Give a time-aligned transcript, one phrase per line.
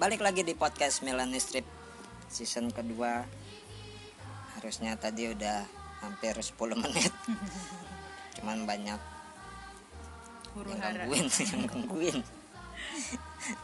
[0.00, 1.68] balik lagi di podcast Melanie Strip
[2.32, 3.20] season kedua.
[4.56, 5.60] Harusnya tadi udah
[6.00, 7.12] hampir 10 menit.
[8.40, 8.96] Cuman banyak
[10.56, 12.18] huru yang gangguin yang gangguin.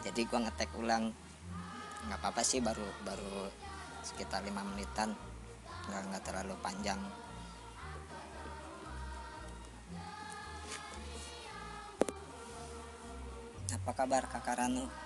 [0.04, 1.08] Jadi gua ngetek ulang.
[2.04, 3.48] Nggak apa-apa sih baru baru
[4.04, 5.16] sekitar lima menitan.
[5.88, 7.00] Nggak nggak terlalu panjang.
[13.72, 15.05] Apa kabar kakak Ranu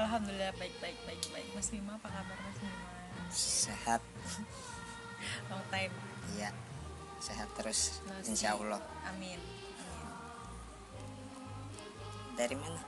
[0.00, 1.48] alhamdulillah baik baik baik baik.
[1.52, 2.80] Mas Bima apa kabar mas Bima
[3.30, 4.02] sehat.
[5.52, 5.94] Long time.
[6.36, 6.50] Iya
[7.20, 8.32] sehat terus Masih.
[8.32, 8.80] insya Allah.
[9.12, 10.08] Amin amin.
[12.34, 12.80] Dari mana?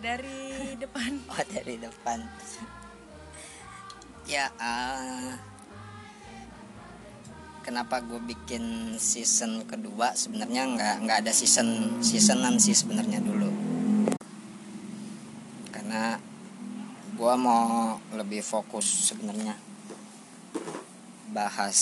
[0.00, 0.40] Dari
[0.80, 1.12] depan.
[1.30, 2.18] Oh dari depan.
[4.24, 5.36] Ya ah,
[7.60, 10.16] kenapa gue bikin season kedua?
[10.16, 13.72] Sebenarnya nggak nggak ada season seasonan sih sebenarnya dulu
[15.92, 16.16] karena
[17.32, 19.56] gue mau lebih fokus sebenarnya
[21.32, 21.80] bahas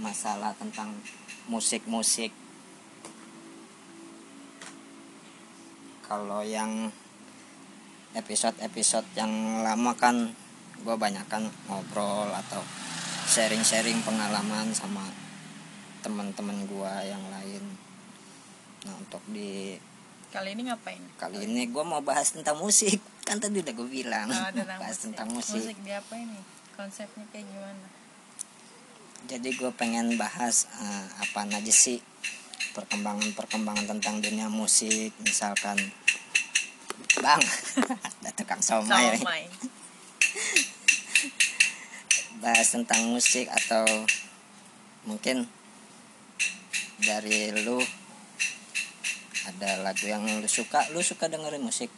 [0.00, 0.96] masalah tentang
[1.44, 2.32] musik-musik.
[6.08, 6.88] Kalau yang
[8.16, 10.32] episode-episode yang lama kan
[10.80, 12.64] gue banyak kan ngobrol atau
[13.28, 15.04] sharing-sharing pengalaman sama
[16.00, 17.76] teman-teman gue yang lain.
[18.88, 19.76] Nah untuk di
[20.32, 21.04] kali ini ngapain?
[21.20, 24.92] kali ini gue mau bahas tentang musik kan tadi udah gue bilang Oh, tentang bahas
[24.92, 25.04] musik.
[25.08, 25.62] tentang musik.
[25.64, 26.36] Musik di apa ini
[26.76, 27.86] konsepnya kayak gimana?
[29.24, 31.96] Jadi gue pengen bahas eh, apa aja sih
[32.76, 35.16] perkembangan-perkembangan tentang dunia musik.
[35.24, 35.80] Misalkan
[37.24, 37.40] bang
[38.20, 39.48] ada tukang somai somai.
[42.44, 43.86] Bahas tentang musik atau
[45.08, 45.48] mungkin
[47.00, 47.80] dari lu
[49.48, 51.88] ada lagu yang lu suka lu suka dengerin musik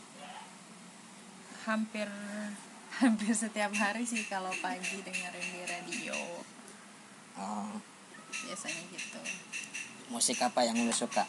[1.64, 2.08] hampir
[3.00, 6.16] hampir setiap hari sih kalau pagi dengerin di radio.
[7.34, 7.74] Oh,
[8.46, 9.20] biasanya gitu.
[10.12, 11.26] Musik apa yang lu suka?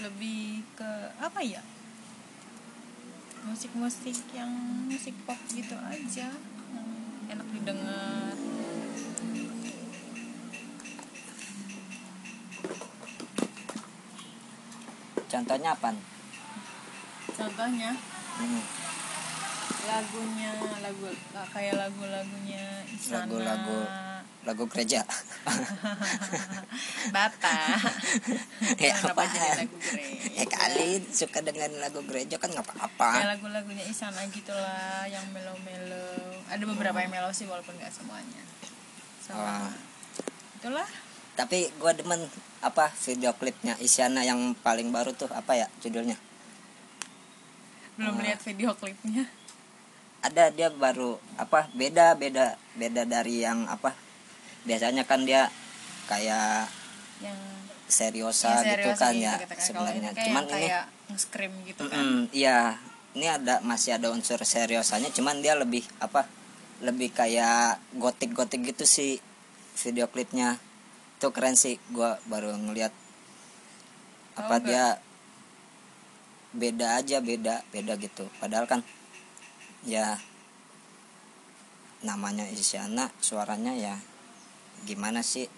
[0.00, 1.60] Lebih ke apa ya?
[3.44, 4.48] Musik-musik yang
[4.88, 6.32] musik pop gitu aja.
[7.28, 8.32] Enak didengar.
[15.28, 15.90] Contohnya apa
[17.34, 17.90] contohnya
[18.38, 18.62] hmm,
[19.84, 20.50] lagunya
[20.80, 21.06] lagu
[21.52, 23.26] kayak lagu-lagunya Isana.
[23.26, 23.78] Lagu-lagu.
[24.44, 25.00] lagu gereja.
[27.16, 27.58] Bata.
[28.84, 29.64] Ya apa gereja?
[30.36, 33.24] Ya kali suka dengan lagu gereja kan nggak apa-apa.
[33.36, 36.44] Lagu-lagunya Isana gitulah yang melo-melo.
[36.52, 38.42] Ada beberapa yang melo sih walaupun nggak semuanya.
[39.32, 39.40] Oh.
[39.40, 39.72] sama
[40.60, 40.88] itulah.
[41.34, 42.20] Tapi gua demen
[42.60, 46.16] apa video klipnya Isyana yang paling baru tuh apa ya judulnya
[47.94, 48.22] belum Ah.
[48.26, 49.24] lihat video klipnya
[50.24, 53.92] ada dia baru apa beda beda beda dari yang apa
[54.64, 55.52] biasanya kan dia
[56.08, 56.66] kayak
[57.20, 57.36] yang
[57.84, 59.60] seriosa yang gitu serius kan gitu ya kita kan.
[59.60, 60.84] Sebenarnya ini cuman ini kayak
[61.68, 62.58] gitu kan mm, iya
[63.14, 66.26] ini ada masih ada unsur seriosanya cuman dia lebih apa
[66.82, 69.20] lebih kayak gotik gotik gitu sih
[69.84, 70.58] video klipnya
[71.20, 72.90] itu keren sih gua baru ngeliat
[74.34, 74.66] apa nggak?
[74.66, 74.84] dia
[76.54, 78.24] beda aja beda beda gitu.
[78.38, 78.80] Padahal kan
[79.82, 80.16] ya
[82.00, 83.96] namanya Isyana suaranya ya
[84.84, 85.48] gimana sih?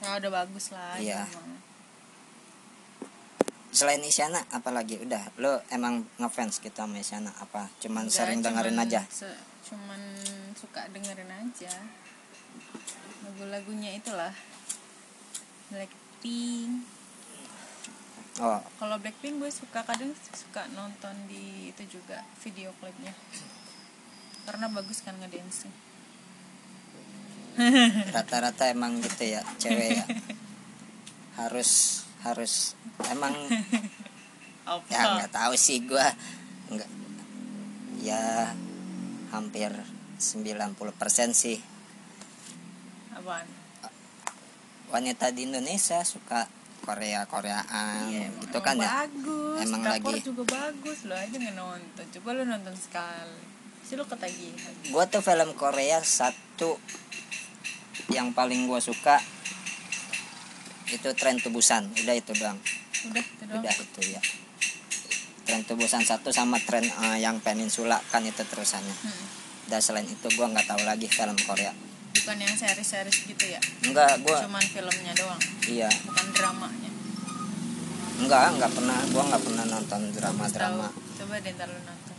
[0.00, 1.24] Ya udah bagus lah Iya.
[1.24, 1.60] itu mah.
[3.70, 7.66] selain Isyana apalagi udah lo emang ngefans gitu sama Isyana apa?
[7.82, 9.00] Cuman Enggak, sering dengerin cuman aja?
[9.10, 10.00] se- cuman
[10.54, 11.74] suka dengerin aja.
[13.24, 14.30] Lagu-lagunya itulah
[15.68, 16.86] Blackpink
[18.42, 18.60] oh.
[18.80, 23.14] Kalau Blackpink gue suka kadang suka nonton di itu juga video klipnya.
[24.48, 25.70] Karena bagus kan ngedance
[28.14, 30.04] rata-rata emang gitu ya cewek ya.
[31.38, 32.78] Harus harus
[33.10, 33.34] emang
[34.64, 34.86] apa?
[34.88, 36.08] Ya nggak tahu sih gua.
[36.70, 36.90] Nggak
[38.00, 38.54] ya
[39.34, 39.70] hampir
[40.18, 40.78] 90%
[41.34, 41.58] sih.
[43.12, 43.46] Apaan?
[44.94, 46.46] Wanita di Indonesia suka
[46.84, 49.02] Korea Koreaan Iya, gitu kan ya.
[49.02, 53.40] bagus Emang drakor lagi- juga bagus lo aja nggak nonton coba lo nonton sekali.
[53.82, 54.72] Sih lo ketagihan.
[54.88, 56.76] Gua tuh film Korea satu
[58.08, 59.16] yang paling gua suka.
[60.86, 62.60] Itu tren tubusan udah itu doang.
[63.06, 63.60] Udah itu doang?
[63.60, 64.20] Udah itu ya.
[65.44, 68.92] Tren tubusan satu sama tren eh, yang peninsula kan itu terusannya.
[69.02, 69.26] Hmm.
[69.64, 71.72] dan selain itu gua nggak tahu lagi film Korea
[72.14, 73.60] bukan yang series-series gitu ya?
[73.84, 75.42] Enggak gua cuman filmnya doang?
[75.66, 75.90] Iya.
[76.06, 76.90] Bukan dramanya?
[78.22, 78.98] Enggak enggak pernah.
[79.10, 81.18] Gua nggak pernah nonton drama drama Tahu.
[81.18, 82.16] coba deh ntar lu nonton.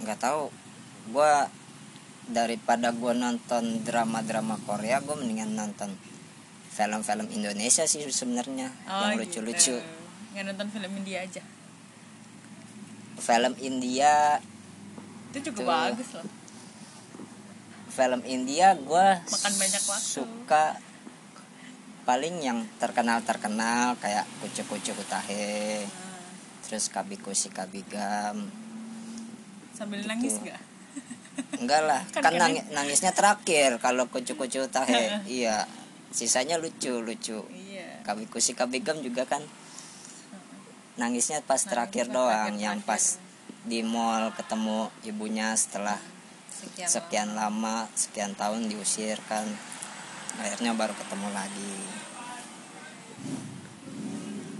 [0.00, 0.44] Nggak tahu.
[1.12, 1.32] Gua
[2.30, 5.92] daripada gua nonton drama drama Korea gua mendingan nonton
[6.70, 9.76] film-film Indonesia sih sebenarnya yang lucu-lucu.
[9.76, 9.98] Gitu.
[10.30, 11.42] nggak nonton film India aja?
[13.20, 14.40] Film India
[15.30, 15.68] itu cukup Tuh.
[15.68, 16.39] bagus loh
[17.90, 20.06] film India gua Makan banyak waktu.
[20.14, 20.78] suka
[22.02, 26.22] paling yang terkenal terkenal kayak kucu kucu kutahe Nah,
[26.64, 28.48] terus kabiku si kabigam
[29.72, 30.08] sambil Gitu.
[30.08, 30.60] nangis nggak?
[31.56, 35.66] Enggak lah Kan kan, kadang- nangi- nangisnya terakhir kalau kucu kucu tahe iya
[36.10, 37.42] sisanya lucu lucu.
[37.48, 38.02] Iya.
[38.02, 39.42] Kabiku si kabigam juga kan
[40.96, 43.18] nangisnya pas terakhir pas doang terakhir- yang terakhir.
[43.18, 43.18] pas
[43.62, 45.96] di mall ketemu ibunya setelah
[46.60, 47.88] sekian, sekian lama.
[47.96, 49.48] sekian tahun diusir kan.
[50.36, 51.76] Akhirnya baru ketemu lagi.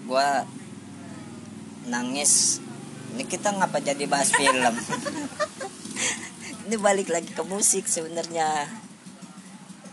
[0.08, 0.49] Gua
[1.87, 2.64] nangis.
[3.14, 4.75] Ini kita ngapa jadi bahas film?
[6.70, 8.70] Ini balik lagi ke musik sebenarnya.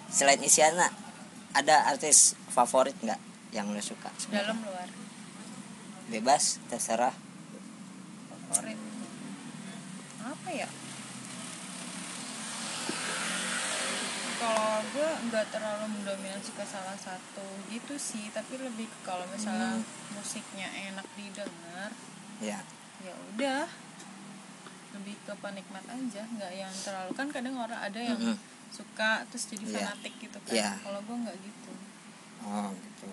[0.07, 0.87] Selain Isyana
[1.51, 3.17] ada artis favorit nggak
[3.51, 4.53] yang lo suka sebenarnya?
[4.53, 4.87] dalam luar.
[6.13, 7.15] Bebas terserah.
[8.29, 8.77] Favorit.
[10.21, 10.69] Apa ya
[14.37, 19.81] kalau gue nggak terlalu mendominasi ke salah satu gitu sih tapi lebih ke kalau misalnya
[20.13, 21.89] musiknya enak didengar
[22.37, 22.61] ya
[22.99, 23.65] ya udah
[24.93, 28.37] lebih ke penikmat aja nggak yang terlalu kan kadang orang ada yang Mm-mm.
[28.69, 29.73] suka terus jadi Iya.
[29.89, 30.71] fanatik gitu kan Iya.
[30.81, 31.71] kalau gue nggak gitu
[32.45, 33.09] oh gitu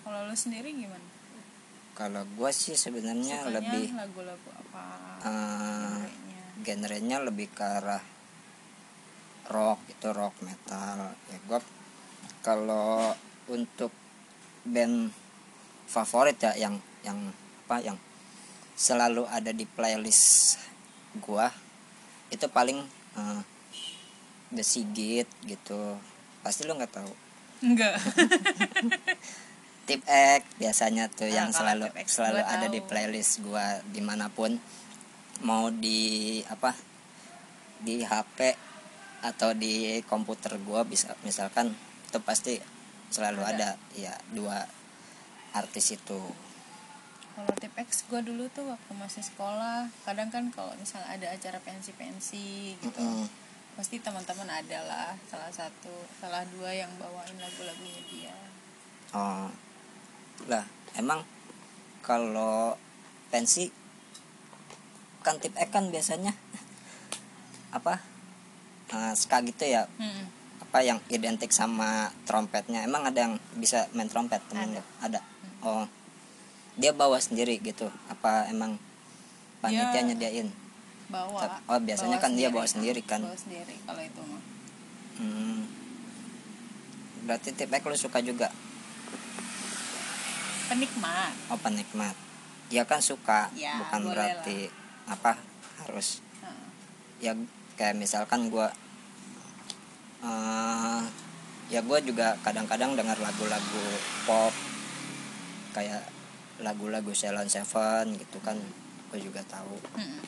[0.00, 1.08] kalau lo sendiri gimana
[1.90, 4.84] kalau gua sih sebenarnya lebih lagu-lagu apa
[5.20, 6.42] eh, genrenya?
[6.64, 8.00] genrenya lebih ke arah
[9.50, 11.38] rock itu rock metal ya.
[11.44, 11.60] Gue
[12.40, 13.12] kalau
[13.50, 13.90] untuk
[14.62, 15.10] band
[15.84, 17.18] favorit ya yang yang
[17.66, 17.98] apa yang
[18.74, 20.56] selalu ada di playlist
[21.18, 21.50] gua
[22.30, 22.78] itu paling
[23.18, 23.40] eh,
[24.50, 25.98] The Sigit gitu.
[26.40, 27.12] Pasti lo nggak tahu?
[27.60, 27.98] Enggak
[29.90, 32.74] Tip X biasanya tuh Ah, yang selalu selalu ada tahu.
[32.78, 34.54] di playlist gua di mana pun.
[35.42, 36.76] Mau di apa
[37.80, 38.54] di HP
[39.20, 41.72] atau di komputer gua bisa misalkan
[42.10, 42.58] itu pasti
[43.10, 43.98] selalu ada, Ada.
[43.98, 44.66] ya dua
[45.54, 46.20] artis itu
[47.34, 51.58] kalau tip X gue dulu tuh waktu masih sekolah kadang kan kalau misalnya ada acara
[51.62, 53.26] pensi-pensi gitu Mm-mm.
[53.78, 58.34] pasti teman-teman ada lah salah satu salah dua yang bawain lagu-lagunya dia
[59.14, 59.48] oh
[60.50, 60.66] lah
[60.98, 61.22] emang
[62.04, 62.76] kalau
[63.30, 63.70] pensi
[65.22, 66.34] kan tip X kan biasanya
[67.78, 68.02] apa
[68.90, 69.86] eh, ska gitu ya?
[69.96, 70.38] Mm-mm.
[70.60, 72.86] apa yang identik sama trompetnya?
[72.86, 74.82] Emang ada yang bisa main trompet temen Ada.
[75.02, 75.20] ada?
[75.66, 75.82] Oh.
[76.78, 77.90] Dia bawa sendiri gitu.
[78.06, 78.78] Apa emang
[79.58, 80.48] panitia Dia- nyediain?
[81.10, 81.58] bawa.
[81.66, 83.18] Oh, biasanya kan dia bawa sendiri kan?
[83.18, 84.42] bawa sendiri kalau itu mah.
[85.18, 85.60] Hmm.
[87.20, 88.48] berarti tipek lu suka juga?
[90.70, 91.34] Penikmat.
[91.50, 92.14] Oh penikmat.
[92.70, 94.70] Ya kan suka Ya, bukan berarti
[95.10, 95.34] apa
[95.82, 96.22] harus
[97.18, 97.34] ya
[97.80, 98.68] kayak misalkan gua
[100.20, 101.02] eh
[101.72, 103.84] ya gua juga kadang-kadang dengar lagu-lagu
[104.28, 104.52] pop
[105.72, 106.04] kayak
[106.60, 108.60] lagu-lagu Ceylon Seven gitu kan
[109.10, 109.74] gue juga tahu.
[109.96, 110.22] Mm-mm.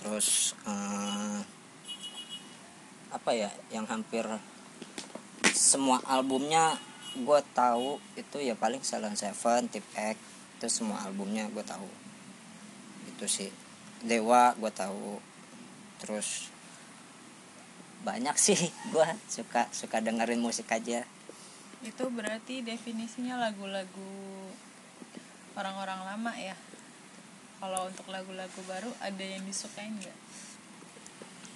[0.00, 1.40] terus eh,
[3.12, 4.26] apa ya yang hampir
[5.50, 6.78] semua albumnya
[7.14, 10.16] gue tahu itu ya paling Ceylon Seven, Tip X
[10.60, 11.88] itu semua albumnya gue tahu.
[13.10, 13.50] Itu sih.
[14.00, 15.20] Dewa gue tahu
[16.00, 16.48] terus
[18.00, 18.56] banyak sih
[18.92, 21.04] gue suka suka dengerin musik aja.
[21.80, 24.48] Itu berarti definisinya lagu-lagu
[25.56, 26.56] orang-orang lama ya?
[27.60, 30.18] Kalau untuk lagu-lagu baru ada yang disukain nggak?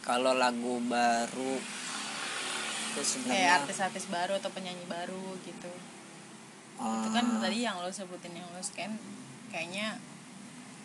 [0.05, 1.57] Kalau lagu baru
[2.95, 5.73] itu kayak sebenarnya artis-artis baru atau penyanyi baru gitu.
[6.79, 8.95] Itu eh, kan tadi yang lo sebutin yang lo scan
[9.51, 9.99] kayaknya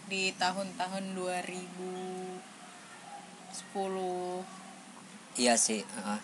[0.10, 1.14] di tahun-tahun
[3.76, 5.82] 2010 Iya sih.
[5.86, 6.20] heeh.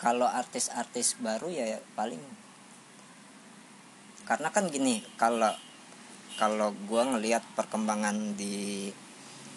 [0.00, 2.20] Kalau artis-artis baru ya paling
[4.24, 5.50] karena kan gini kalau
[6.38, 8.88] kalau gua ngelihat perkembangan di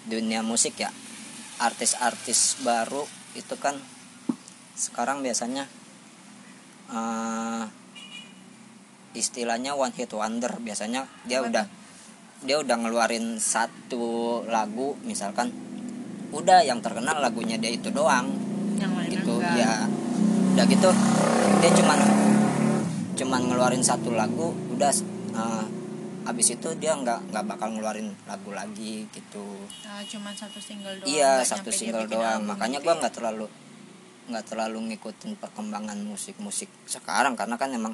[0.10, 0.89] dunia musik ya
[1.62, 3.06] artis-artis baru
[3.38, 3.77] itu kan
[4.74, 5.70] sekarang biasanya
[6.89, 7.65] eh,
[9.13, 11.65] istilahnya one hit wonder biasanya dia Apa udah
[12.44, 15.53] dia udah ngeluarin satu lagu misalkan
[16.34, 18.34] udah yang terkenal lagunya dia itu doang.
[18.82, 19.56] Yang lain gitu enggak.
[19.62, 19.74] ya.
[20.54, 20.90] Udah gitu
[21.63, 22.00] dia cuman
[23.13, 24.92] cuman ngeluarin satu lagu udah
[25.38, 25.66] uh,
[26.24, 29.46] abis itu dia nggak nggak bakal ngeluarin lagu lagi gitu.
[29.86, 32.44] Ah, cuman satu single doang iya satu single doang.
[32.44, 33.48] makanya gua nggak terlalu
[34.24, 37.94] nggak terlalu ngikutin perkembangan musik musik sekarang karena kan emang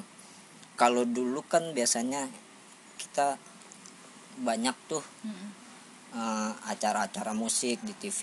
[0.78, 2.30] kalau dulu kan biasanya
[2.96, 3.36] kita
[4.40, 5.04] banyak tuh.
[6.12, 8.20] Uh, acara-acara musik di TV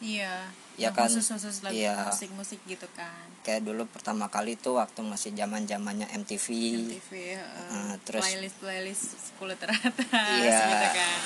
[0.00, 1.04] iya Ya kan?
[1.04, 2.08] khusus khusus lagu Iya.
[2.08, 3.28] musik musik gitu kan.
[3.44, 6.46] Kayak dulu pertama kali tuh waktu masih zaman zamannya MTV,
[6.88, 9.04] MTV uh, Ah, terus- playlist playlist
[9.36, 10.08] 10 teratas
[10.40, 10.60] Iya.
[10.64, 11.18] gitu kan.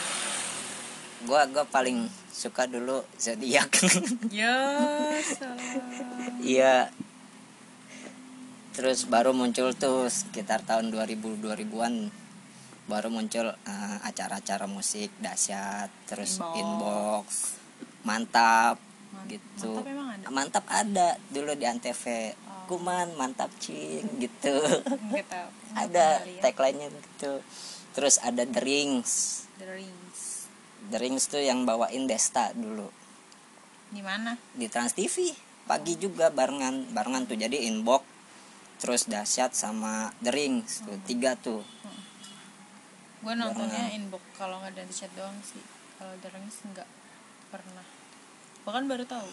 [1.24, 3.70] Gua gua paling suka dulu zodiak
[4.34, 4.58] ya
[6.42, 6.90] iya.
[8.74, 11.94] Terus baru muncul tuh sekitar tahun 2000 2000-an
[12.86, 16.54] baru muncul eh, acara-acara musik dahsyat terus Inbox.
[16.56, 17.26] inbox,
[18.02, 18.76] mantap
[19.10, 19.72] Man- gitu.
[19.74, 20.26] Mantap ada?
[20.30, 21.08] mantap ada.
[21.28, 22.02] Dulu di antv
[22.46, 22.64] Oh.
[22.68, 24.54] kuman mantap cing gitu.
[25.06, 26.42] Nggak tahu Nggak ada pernah lihat.
[26.42, 27.32] tagline-nya gitu.
[27.92, 29.12] Terus ada the rings.
[29.56, 30.20] The Rings.
[30.86, 32.86] The rings tuh yang bawain Desta dulu.
[33.88, 34.38] Di mana?
[34.52, 37.34] Di Trans TV pagi juga barengan barengan tuh.
[37.34, 38.04] Jadi inbox
[38.76, 40.94] terus dahsyat sama the rings tuh.
[41.02, 41.64] Tiga tuh
[43.24, 43.98] gue nontonnya Barengan.
[43.98, 45.62] inbox kalau nggak dari chat doang sih
[45.96, 46.88] kalau Rings nggak
[47.48, 47.86] pernah
[48.68, 49.30] bahkan baru tahu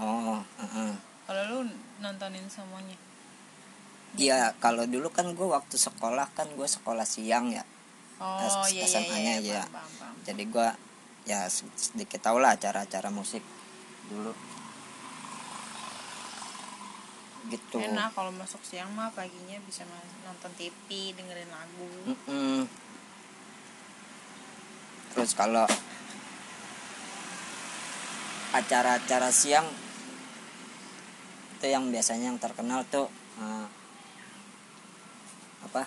[0.00, 0.92] oh heeh.
[1.28, 1.58] kalau lu
[2.02, 2.96] nontonin semuanya
[4.18, 7.62] iya kalau dulu kan gue waktu sekolah kan gue sekolah siang ya
[8.18, 9.62] oh iya iya SMA-nya iya, ya.
[9.68, 10.14] paham, paham, paham.
[10.26, 10.68] jadi gue
[11.28, 13.44] ya se- sedikit tau lah acara-acara musik
[14.08, 14.32] dulu
[17.46, 17.78] gitu.
[17.78, 19.86] Enak kalau masuk siang mah paginya bisa
[20.26, 21.90] nonton TV dengerin lagu.
[22.10, 22.66] Mm-mm.
[25.08, 25.66] terus kalau
[28.54, 29.66] acara-acara siang
[31.58, 33.66] itu yang biasanya yang terkenal tuh eh,
[35.66, 35.82] apa?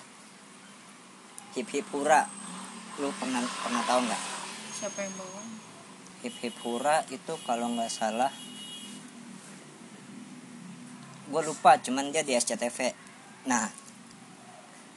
[1.56, 2.28] Hip hip hura.
[3.00, 4.24] Lu pernah pernah tahu nggak?
[4.76, 5.42] Siapa yang bawa
[6.22, 8.30] hip hip hura itu kalau nggak salah
[11.32, 12.92] gue lupa cuman dia di SCTV
[13.48, 13.72] nah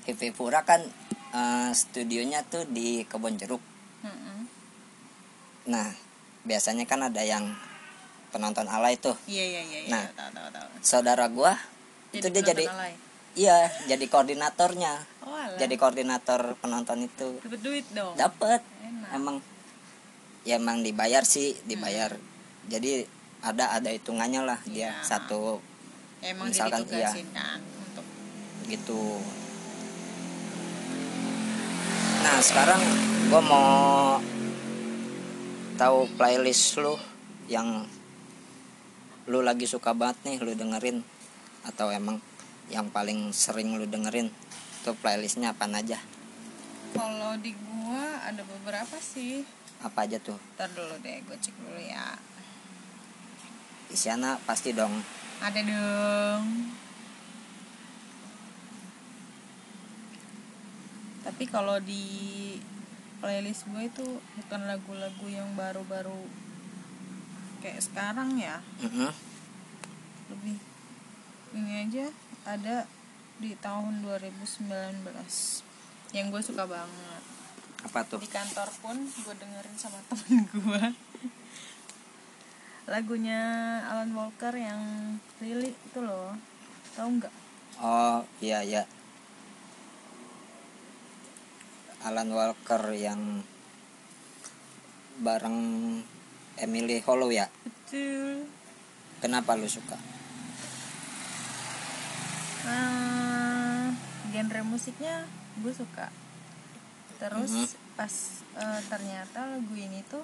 [0.05, 0.85] hip hura kan
[1.33, 3.63] eh, studionya tuh di kebon jeruk.
[4.05, 4.45] Mm-mm.
[5.65, 5.89] nah
[6.45, 7.57] biasanya kan ada yang
[8.29, 9.17] penonton alay tuh.
[9.25, 10.05] Iya iya iya iya Nah.
[10.13, 10.69] tahu tahu tahu.
[10.85, 11.57] saudara gua
[12.13, 12.93] itu dia jadi alay.
[13.33, 13.57] iya
[13.89, 14.93] jadi koordinatornya.
[15.25, 15.57] Oh alah.
[15.57, 17.41] jadi koordinator penonton itu.
[17.41, 18.13] Dapet duit dong?
[18.13, 19.09] Enak.
[19.17, 19.37] Emang
[20.45, 22.13] ya emang dibayar sih dibayar.
[22.69, 23.09] Jadi
[23.41, 24.61] ada ada hitungannya lah.
[24.69, 25.01] Dia Iya.
[25.01, 25.65] satu
[26.25, 27.13] emang misalkan, iya.
[27.13, 28.07] ditugasin kan untuk
[28.73, 29.21] gitu.
[32.25, 32.81] Nah sekarang
[33.29, 33.69] gue mau
[35.77, 36.97] tahu playlist lu
[37.45, 37.85] yang
[39.29, 41.05] lu lagi suka banget nih lu dengerin
[41.65, 42.21] atau emang
[42.73, 44.33] yang paling sering lu dengerin
[44.85, 45.97] itu playlistnya apa aja?
[46.93, 49.43] Kalau di gua ada beberapa sih.
[49.81, 50.37] Apa aja tuh?
[50.57, 52.17] Ntar dulu deh gue cek dulu ya.
[53.93, 54.93] Isyana pasti dong
[55.41, 56.45] ada dong.
[61.25, 62.05] Tapi kalau di
[63.19, 66.29] playlist gue itu bukan lagu-lagu yang baru-baru
[67.65, 68.61] kayak sekarang ya.
[68.85, 69.11] Mm-mm.
[70.25, 70.57] lebih
[71.55, 72.11] ini aja
[72.45, 72.85] ada
[73.41, 74.69] di tahun 2019
[76.13, 77.23] yang gue suka banget.
[77.85, 78.21] Apa tuh?
[78.21, 80.85] Di kantor pun gue dengerin sama temen gue
[82.85, 83.41] lagunya
[83.89, 84.81] Alan Walker yang
[85.41, 86.37] Lily itu loh.
[86.95, 87.35] Tahu nggak?
[87.81, 88.85] Oh iya iya.
[92.05, 93.41] Alan Walker yang
[95.25, 95.59] bareng
[96.61, 97.49] Emily Hollow ya?
[97.65, 98.45] Betul.
[99.25, 99.97] Kenapa lu suka?
[102.65, 103.89] Ah,
[104.29, 105.25] genre musiknya
[105.65, 106.13] gue suka.
[107.17, 107.67] Terus Mhm.
[107.97, 108.15] pas
[108.55, 110.23] eh, ternyata lagu ini tuh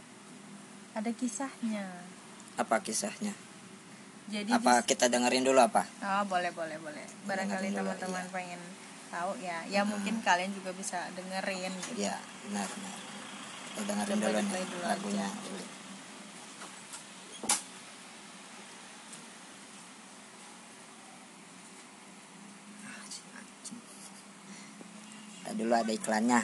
[0.93, 1.87] ada kisahnya
[2.61, 3.33] apa kisahnya?
[4.31, 5.89] Jadi apa di- kita dengerin dulu apa?
[6.05, 7.05] Oh boleh boleh boleh.
[7.25, 8.31] Barangkali teman-teman iya.
[8.31, 8.61] pengen
[9.11, 9.59] tahu ya.
[9.67, 12.05] Ya mungkin kalian juga bisa dengerin gitu.
[12.05, 12.95] Ya benar benar.
[13.75, 15.27] Kita dengerin Coba dulu nih dulu lagunya.
[15.27, 15.41] aja.
[15.49, 15.65] dulu.
[25.41, 26.41] Kita dulu ada iklannya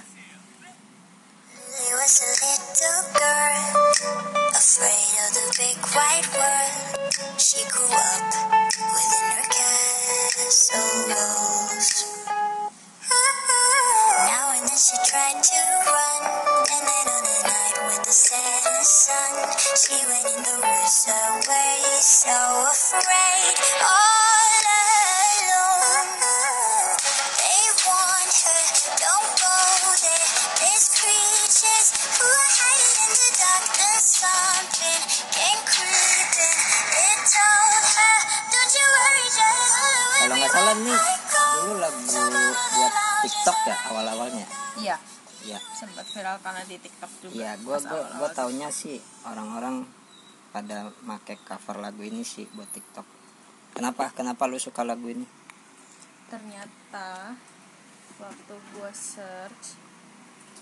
[4.57, 7.13] Afraid of the big white world.
[7.39, 8.25] She grew up
[8.73, 12.25] within her castle walls.
[14.17, 15.76] Now and then she tried to
[43.67, 44.47] ya awal-awalnya
[44.77, 44.97] iya
[45.43, 48.17] ya sempat viral karena di TikTok juga Iya, gua awal-awal.
[48.17, 49.87] gua taunya sih orang-orang
[50.49, 53.05] pada make cover lagu ini sih buat TikTok.
[53.73, 54.09] Kenapa?
[54.11, 55.27] Kenapa lu suka lagu ini?
[56.27, 57.39] ternyata
[58.17, 59.79] waktu gua search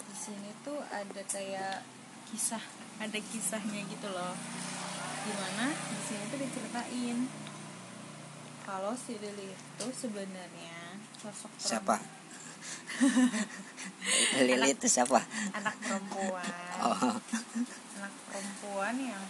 [0.04, 1.80] di sini tuh ada kayak
[2.26, 2.60] kisah
[2.98, 4.36] ada kisahnya gitu loh
[5.22, 7.18] di mana di sini tuh diceritain
[8.60, 11.96] kalau si Lili itu sebenarnya sosok perempuan- Siapa?
[14.46, 15.20] Lili itu siapa?
[15.54, 16.54] anak perempuan.
[16.82, 17.18] Oh,
[17.98, 19.24] anak perempuan yang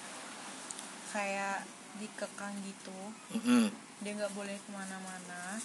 [1.15, 1.65] kayak
[1.97, 3.01] dikekang gitu.
[3.39, 3.71] Mm-mm.
[4.03, 5.57] dia nggak boleh ke mana-mana.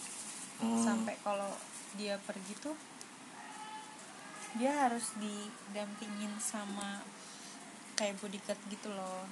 [0.61, 1.49] Oh, sampai kalau
[1.97, 2.77] dia pergi tuh
[4.57, 7.01] dia harus didampingin sama
[7.97, 9.25] kayak bodyguard gitu loh.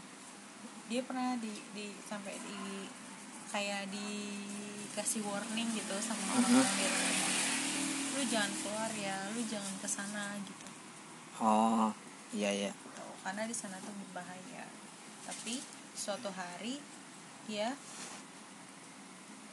[0.87, 2.87] Dia pernah di, di sampai di
[3.47, 7.46] kayak dikasih warning gitu sama orang-orang di rumah
[8.17, 10.67] lu jangan keluar ya lu jangan ke sana gitu
[11.37, 11.93] oh,
[12.33, 12.71] iya iya.
[12.73, 13.05] gitu.
[13.21, 14.65] karena di sana tuh berbahaya
[15.29, 15.61] tapi
[15.93, 16.81] suatu hari
[17.45, 17.77] dia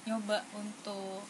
[0.08, 1.28] nyoba untuk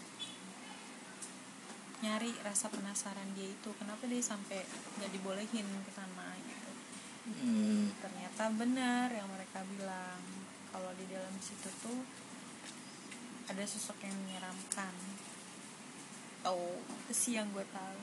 [2.07, 4.63] nyari rasa penasaran dia itu kenapa dia sampai
[5.03, 6.65] nggak dibolehin ke sana gitu
[7.25, 10.21] Hmm, ternyata benar yang mereka bilang
[10.69, 12.05] kalau di dalam situ tuh
[13.49, 14.93] ada sosok yang menyeramkan
[16.45, 16.61] tahu
[17.09, 18.01] itu sih yang gue tahu.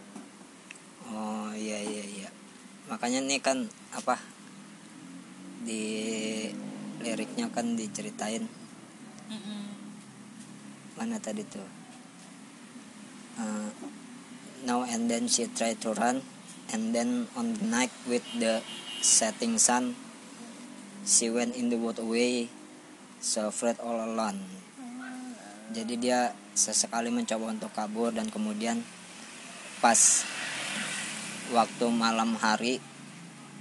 [1.13, 2.29] Oh iya iya iya.
[2.89, 4.17] Makanya nih kan apa
[5.61, 5.85] di
[7.05, 8.49] liriknya kan diceritain.
[9.31, 9.63] Mm-mm.
[10.99, 11.65] mana tadi tuh?
[13.39, 13.71] Uh,
[14.67, 16.21] now and then she tried to run
[16.69, 18.61] and then on the night with the
[19.01, 19.97] setting sun
[21.01, 22.45] she went in the wood away
[23.17, 24.45] so afraid all alone.
[25.71, 28.83] Jadi dia sesekali mencoba untuk kabur dan kemudian
[29.79, 30.25] pas
[31.51, 32.79] waktu malam hari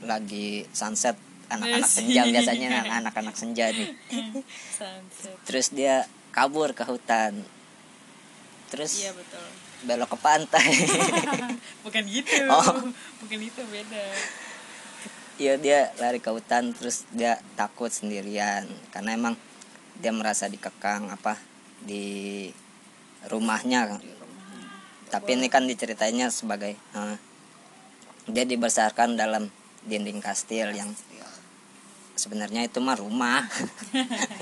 [0.01, 1.17] lagi sunset
[1.51, 2.69] anak-anak senja biasanya
[3.03, 3.91] anak-anak senja nih.
[4.71, 5.37] Sunset.
[5.45, 7.43] Terus dia kabur ke hutan.
[8.71, 9.47] Terus iya betul.
[9.81, 10.69] belok ke pantai.
[11.85, 12.47] Bukan gitu.
[12.55, 12.93] Oh.
[13.19, 14.05] bukan itu beda.
[15.41, 18.71] Iya dia lari ke hutan terus dia takut sendirian.
[18.95, 19.35] Karena emang
[19.99, 21.35] dia merasa dikekang apa
[21.83, 22.47] di
[23.27, 24.01] rumahnya.
[25.11, 27.17] Tapi ini kan diceritainnya sebagai eh,
[28.31, 29.51] dia dibesarkan dalam
[29.83, 30.95] dinding kastil yang
[32.15, 33.43] sebenarnya itu mah rumah.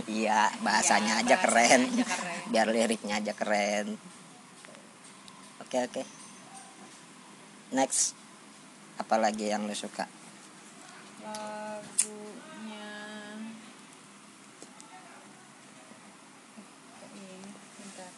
[0.08, 1.82] Iya bahasanya Ya, aja bahasanya keren.
[1.94, 2.42] aja keren.
[2.50, 3.96] biar liriknya aja keren.
[5.62, 6.02] Oke oke.
[7.70, 8.16] Next.
[8.98, 10.08] Apalagi yang lo suka?
[11.22, 12.88] Lagunya
[16.88, 18.10] Eh, ini bentar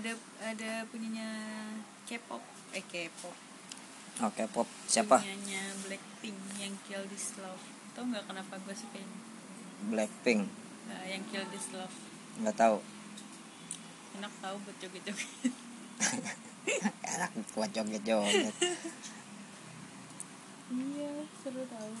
[0.00, 1.28] ada ada punyanya
[2.08, 2.40] K-pop.
[2.72, 3.36] Eh K-pop.
[4.20, 5.20] Oke pop siapa?
[5.20, 7.60] Punyanya Blackpink yang Kill This Love.
[7.92, 9.16] Tau nggak kenapa gue suka ini?
[9.92, 10.48] Blackpink.
[10.88, 11.92] Nah, yang Kill This Love.
[12.40, 12.80] Nggak tahu.
[14.20, 15.28] Enak tahu buat joget-joget.
[17.16, 18.56] Enak buat joget joget
[20.70, 21.10] iya
[21.42, 21.92] seru tahu.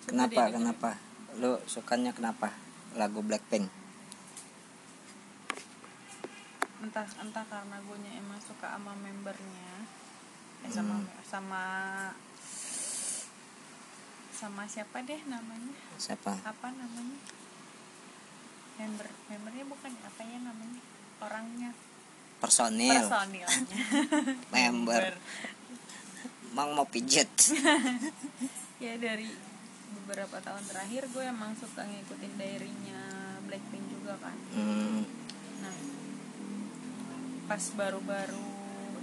[0.00, 0.90] Coba kenapa kenapa?
[1.36, 2.56] Lu sukanya kenapa?
[2.96, 3.81] Lagu Blackpink
[6.82, 9.86] entah entah karena gue emang suka sama membernya
[10.66, 11.06] eh, sama Hmm.
[11.22, 11.62] sama
[14.32, 15.70] sama siapa deh namanya?
[15.96, 16.34] Siapa?
[16.42, 17.18] Apa namanya?
[18.82, 20.82] Member membernya bukan apa ya namanya?
[21.22, 21.70] Orangnya.
[22.42, 22.98] Personil.
[22.98, 23.78] Personilnya.
[24.54, 25.04] Member.
[26.50, 27.30] Emang mau pijet.
[28.82, 29.30] Ya dari
[29.94, 32.98] beberapa tahun terakhir gue emang suka ngikutin diary-nya
[33.46, 34.34] Blackpink juga kan.
[34.50, 35.06] Hmm,
[35.62, 35.70] nah
[37.52, 38.48] pas baru-baru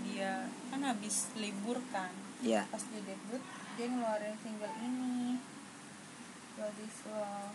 [0.10, 2.10] dia kan habis libur kan
[2.42, 3.38] ya pas dia debut
[3.78, 5.38] dia ngeluarin single ini
[6.58, 7.54] Love is Love.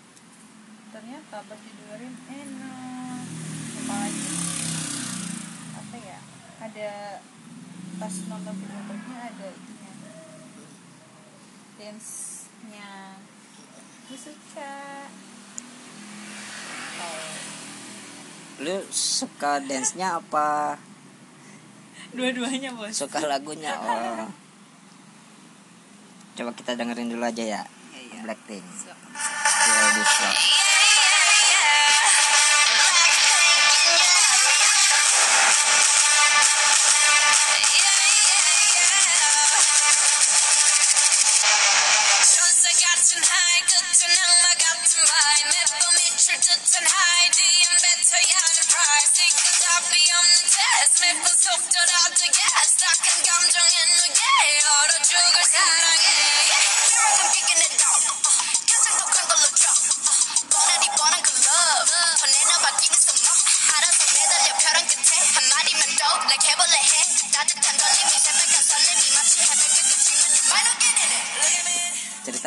[0.95, 3.27] Ternyata pas didengerin enak
[3.83, 4.35] apalagi
[5.83, 6.19] apa ya
[6.63, 7.19] ada
[7.99, 9.93] pas nonton video klipnya ada itunya
[11.75, 13.19] dance nya
[14.07, 14.79] gue suka
[17.03, 17.54] oh.
[18.63, 20.79] Lu suka dance nya apa?
[22.15, 22.95] Dua-duanya bos.
[22.95, 24.31] Suka lagunya oh.
[26.35, 27.63] Coba kita dengerin dulu aja ya.
[28.23, 28.63] Blackpink.
[28.63, 30.64] Feel This Love.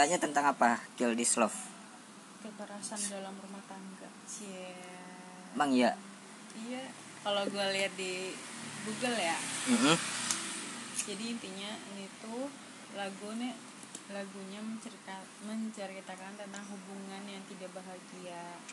[0.08, 1.52] Ceritanya tentang apa Kill This Love?
[2.40, 4.08] Kekerasan dalam rumah tangga.
[4.24, 4.72] Cie.
[5.52, 5.92] Bang ya
[6.64, 6.80] iya
[7.28, 8.32] kalau gue lihat di
[8.88, 9.36] Google ya.
[9.68, 10.00] Mm-mm.
[10.96, 12.48] jadi intinya ini tuh
[12.96, 13.52] lagunya
[14.08, 18.64] lagunya mencerita, menceritakan tentang hubungan yang tidak bahagia.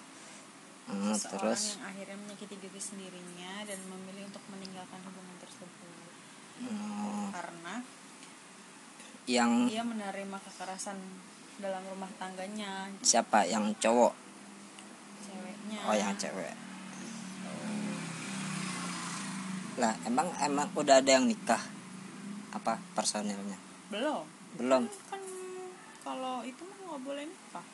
[0.86, 1.62] Hmm, seseorang terus?
[1.74, 6.10] yang akhirnya menyakiti diri sendirinya dan memilih untuk meninggalkan hubungan tersebut.
[6.62, 7.82] Hmm, karena
[9.24, 11.00] yang ia menerima kekerasan
[11.56, 12.92] dalam rumah tangganya.
[13.00, 13.48] siapa?
[13.48, 14.12] Yang cowok?
[15.24, 15.78] Ceweknya.
[15.88, 16.52] Oh yang cewek.
[19.80, 21.60] Lah emang emang udah ada yang nikah?
[22.52, 23.56] Apa personilnya?
[23.88, 24.28] Belum.
[24.60, 24.84] Belum.
[25.08, 25.22] Kan
[26.04, 27.66] kalau itu mah nggak boleh nikah.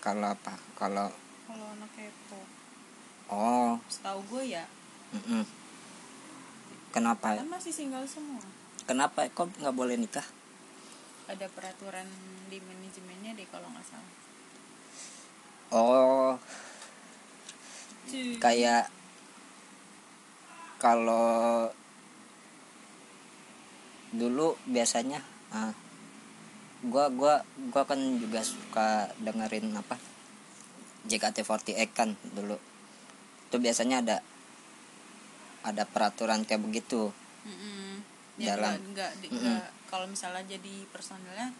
[0.00, 0.56] Kalau apa?
[0.72, 1.12] Kalau
[1.44, 2.40] kalau anak kepo.
[3.28, 3.76] Oh.
[3.92, 4.64] Setahu gue ya.
[5.12, 5.44] Mm-mm.
[6.92, 7.36] kenapa?
[7.36, 8.40] Kan masih single semua.
[8.88, 9.28] Kenapa?
[9.28, 10.24] Kok nggak boleh nikah
[11.28, 12.08] ada peraturan
[12.48, 14.12] di manajemennya deh kalau nggak salah.
[15.68, 16.32] Oh.
[18.40, 18.88] Kayak
[20.80, 21.68] kalau
[24.08, 25.20] dulu biasanya
[25.52, 25.76] ah,
[26.80, 30.00] gua gua gua kan juga suka dengerin apa
[31.04, 32.56] JKT48 kan dulu.
[33.52, 34.16] Itu biasanya ada
[35.64, 37.12] ada peraturan kayak begitu.
[37.44, 38.00] Mm-mm.
[38.40, 39.44] ya Dalam- nggak nggak di- Mm-mm.
[39.44, 41.50] nggak kalau misalnya jadi personilnya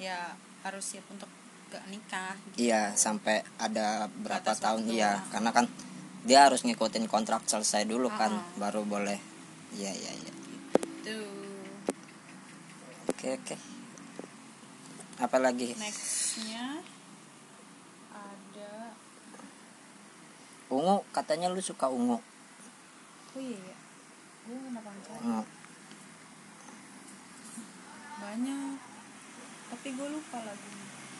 [0.00, 1.28] ya harus siap untuk
[1.68, 2.70] gak nikah gitu.
[2.70, 4.96] iya sampai ada berapa Batas tahun waktu.
[4.96, 5.20] iya.
[5.30, 5.66] karena kan
[6.24, 9.20] dia harus ngikutin kontrak selesai dulu kan baru boleh.
[9.76, 10.32] Iya iya iya.
[11.04, 11.28] Tuh
[13.12, 13.56] oke oke.
[15.20, 15.76] Apa lagi?
[15.76, 16.80] Nextnya
[18.08, 18.96] ada
[20.72, 22.16] ungu katanya lu suka ungu.
[23.36, 23.76] Oh iya ya
[24.44, 24.92] gue kenapa
[28.24, 28.76] banyak.
[29.68, 30.72] Tapi gue lupa lagi.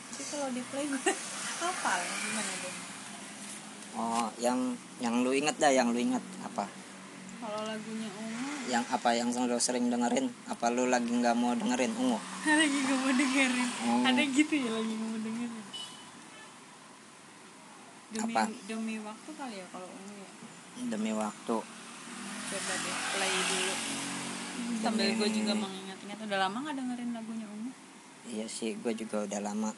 [0.09, 1.13] Tapi kalau di play gue
[1.61, 2.01] hafal.
[2.01, 2.95] Gimana dong
[3.95, 6.67] oh yang yang lu inget dah yang lu inget apa?
[7.39, 8.49] Kalau lagunya ungu.
[8.65, 10.31] Yang apa yang lu sering dengerin?
[10.49, 12.17] Apa lu lagi nggak mau dengerin ungu?
[12.61, 13.69] Lagi gak mau dengerin.
[13.85, 14.01] Oh.
[14.07, 15.65] ada gitu ya lagi gak mau dengerin.
[18.15, 18.43] Demi Apa?
[18.65, 20.29] demi waktu kali ya kalau ungu ya?
[20.89, 21.57] Demi waktu.
[22.45, 23.75] Coba deh play dulu.
[24.81, 25.53] Sambil gue juga
[26.23, 27.71] udah lama gak dengerin lagunya ungu
[28.31, 29.71] iya sih gue juga udah lama.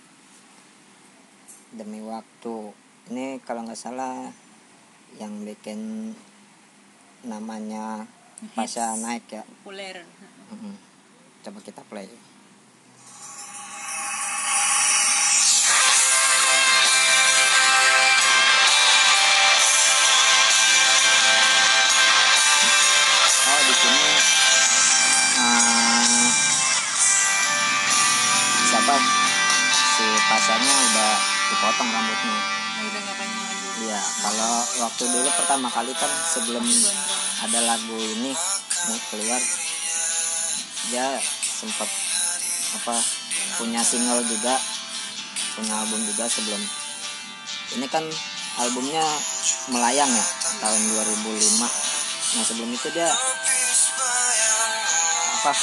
[1.76, 2.71] Demi waktu.
[3.12, 4.32] Ini kalau nggak salah
[5.19, 6.12] yang bikin
[7.28, 8.08] namanya
[8.56, 9.43] Pasha naik ya.
[9.43, 10.04] Populer.
[11.43, 12.08] Coba kita play
[31.67, 32.36] dipotong rambutnya
[32.80, 34.53] Oh, udah gak panjang lagi Iya, kalau
[34.88, 36.63] waktu dulu pertama kali kan sebelum
[37.43, 38.32] ada lagu ini
[38.88, 39.41] nih keluar,
[40.89, 41.89] dia sempat
[42.80, 42.95] apa
[43.60, 44.56] punya single juga,
[45.60, 46.62] punya album juga sebelum.
[47.77, 48.01] Ini kan
[48.65, 49.06] albumnya
[49.69, 50.25] melayang ya
[50.63, 50.82] tahun
[51.21, 51.67] 2005.
[52.34, 53.10] Nah sebelum itu dia
[55.38, 55.53] apa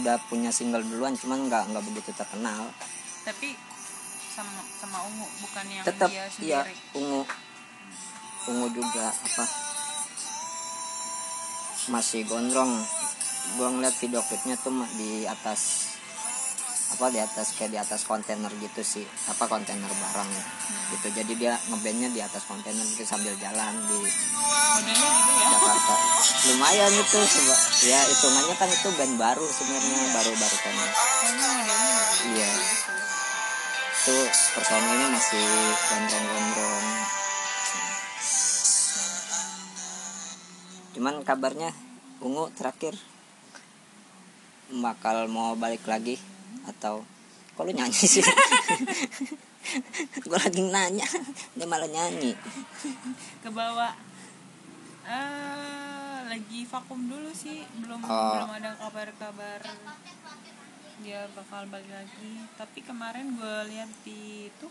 [0.00, 2.72] udah punya single duluan, cuman nggak nggak begitu terkenal.
[3.20, 3.52] tapi
[4.30, 6.74] sama sama ungu bukan yang Tetap dia sendiri.
[6.94, 7.22] ungu.
[8.46, 9.44] Ungu juga apa?
[11.90, 12.72] Masih gondrong.
[13.56, 15.90] Gua ngeliat video klipnya tuh di atas
[16.90, 19.06] apa di atas kayak di atas kontainer gitu sih.
[19.26, 20.30] Apa kontainer barang.
[20.90, 21.06] Gitu.
[21.12, 25.46] Jadi dia ngebandnya di atas kontainer gitu sambil jalan di modelnya gitu ya?
[25.50, 25.94] Jakarta.
[26.46, 32.24] Lumayan itu seba- ya hitungannya kan itu band baru sebenarnya baru-baru kan Pokoknya modelnya gitu
[32.32, 32.50] iya
[34.00, 34.16] itu
[34.56, 35.44] personilnya masih
[35.92, 36.86] gondrong-gondrong.
[40.96, 41.68] Cuman kabarnya
[42.24, 42.96] ungu terakhir.
[44.72, 46.16] Bakal mau balik lagi
[46.64, 47.04] atau
[47.52, 48.24] kok lu nyanyi sih?
[50.24, 51.04] Gue lagi nanya
[51.52, 52.32] dia malah nyanyi.
[53.44, 53.92] Ke bawah.
[55.04, 57.68] Eh lagi vakum dulu sih.
[57.84, 58.32] Belum Oh.
[58.32, 59.60] belum ada kabar-kabar
[61.00, 62.44] dia bakal balik lagi.
[62.56, 64.68] Tapi kemarin gue lihat di itu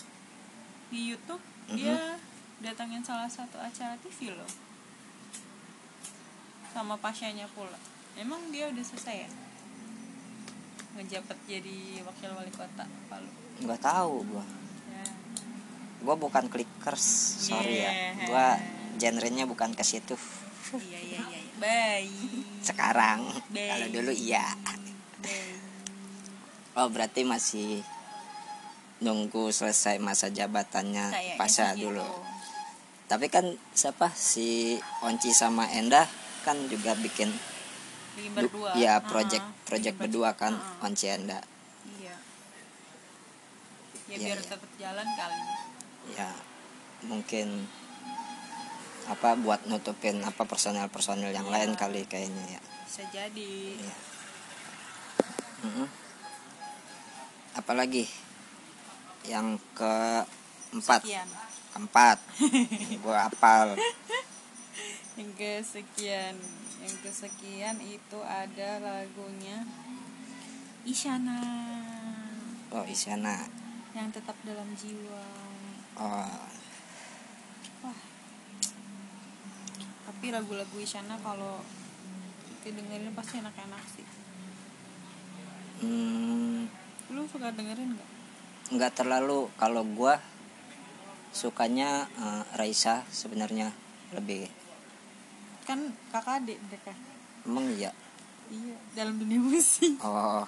[0.90, 2.18] di YouTube dia
[2.62, 4.50] datangin salah satu acara TV loh.
[6.70, 7.78] Sama pasiennya pula.
[8.18, 9.30] Emang dia udah selesai ya?
[10.98, 13.32] Ngejabat jadi wakil wali kota Palu.
[13.62, 14.46] Nggak tahu gua.
[14.90, 15.06] Ya.
[16.06, 17.06] Gua bukan clickers
[17.50, 17.90] sorry ya.
[17.90, 18.14] Yeah.
[18.30, 18.48] gua
[19.02, 20.18] genrenya bukan ke situ.
[20.70, 21.54] Iya iya iya iya.
[21.58, 23.26] baik sekarang.
[23.50, 24.46] Kalau dulu iya
[26.80, 27.84] oh berarti masih
[29.00, 32.20] nunggu selesai masa jabatannya Kayaknya pasca sih dulu gitu.
[33.08, 36.04] tapi kan siapa si Onci sama Enda
[36.42, 37.32] kan juga bikin
[38.14, 40.86] bikin du- berdua ya project project bikin berdua kan Ah, ah.
[40.86, 41.40] Onci Enda
[41.94, 42.16] iya
[44.08, 44.44] ya Iya, biar iya.
[44.46, 45.40] tetap jalan kali
[46.12, 46.30] ya
[47.02, 47.48] mungkin
[49.06, 51.56] apa buat nutupin apa personel-personel yang Iya.
[51.56, 53.96] lain kali kayaknya ya bisa jadi Iya.
[55.60, 55.88] Mm-mm.
[57.60, 58.08] Apalagi
[59.28, 61.04] yang keempat.
[61.04, 61.28] Sekian.
[61.76, 62.18] Keempat.
[63.04, 63.76] Gua apal
[65.20, 66.36] yang kesekian.
[66.80, 69.68] Yang kesekian itu ada lagunya
[70.88, 71.44] Isyana.
[72.72, 73.44] Oh Isyana.
[73.92, 75.28] Yang tetap dalam jiwa.
[76.00, 76.40] Oh.
[77.84, 78.00] Wah.
[80.08, 81.60] Tapi lagu-lagu Isyana kalau
[82.64, 84.08] didengerin pasti enak-enak sih.
[85.84, 86.72] Hmm,
[87.10, 88.10] lu suka dengerin nggak?
[88.78, 89.50] Nggak terlalu.
[89.58, 90.22] Kalau gua
[91.34, 93.74] sukanya eh, Raisa sebenarnya
[94.14, 94.50] lebih.
[95.66, 96.94] Kan kakak adik mereka.
[97.46, 97.92] Emang iya?
[98.50, 99.98] Iya dalam dunia musik.
[100.02, 100.46] Oh.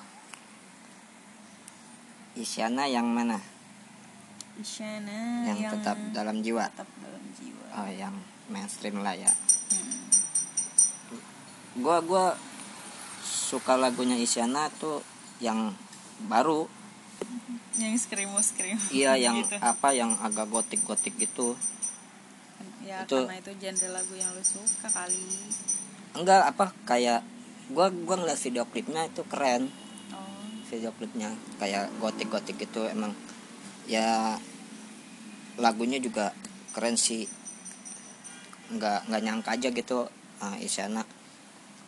[2.38, 3.38] Isyana yang mana?
[4.58, 6.65] Isyana yang, tetap dalam jiwa?
[6.69, 7.65] tetap dalam jiwa.
[7.78, 8.15] Oh yang
[8.50, 9.30] mainstream lah ya.
[9.74, 10.10] Hmm.
[11.82, 12.36] gua gua
[13.24, 15.04] suka lagunya Isyana tuh
[15.41, 15.74] yang
[16.27, 16.69] baru.
[17.79, 19.55] Yang skrimo skrimo iya yang gitu.
[19.63, 21.55] apa yang agak gotik gotik gitu.
[22.84, 25.25] Ya itu- karena itu genre lagu yang lu suka kali.
[26.17, 27.23] Enggak apa kayak
[27.71, 29.71] gua gua ngeliat video klipnya itu keren.
[30.12, 30.43] Oh.
[30.67, 31.31] Video klipnya
[31.62, 33.15] kayak gotik gotik gitu emang.
[33.88, 34.36] Ya
[35.55, 36.36] lagunya juga
[36.75, 37.29] keren sih.
[38.73, 40.12] Nggak nggak nyangka aja gitu
[40.43, 41.07] ah, Isyana.